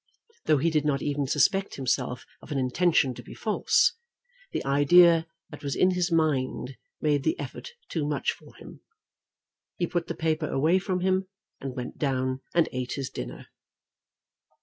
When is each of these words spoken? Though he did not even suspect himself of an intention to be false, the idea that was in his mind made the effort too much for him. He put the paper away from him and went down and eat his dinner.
Though 0.45 0.57
he 0.57 0.71
did 0.71 0.83
not 0.83 1.03
even 1.03 1.27
suspect 1.27 1.75
himself 1.75 2.25
of 2.41 2.51
an 2.51 2.57
intention 2.57 3.13
to 3.13 3.21
be 3.21 3.35
false, 3.35 3.93
the 4.51 4.65
idea 4.65 5.27
that 5.51 5.61
was 5.63 5.75
in 5.75 5.91
his 5.91 6.11
mind 6.11 6.75
made 7.01 7.21
the 7.23 7.39
effort 7.39 7.73
too 7.87 8.07
much 8.07 8.31
for 8.31 8.55
him. 8.55 8.81
He 9.77 9.85
put 9.85 10.07
the 10.07 10.15
paper 10.15 10.49
away 10.49 10.79
from 10.79 11.01
him 11.01 11.27
and 11.59 11.75
went 11.75 11.99
down 11.99 12.41
and 12.55 12.67
eat 12.71 12.93
his 12.93 13.11
dinner. 13.11 13.49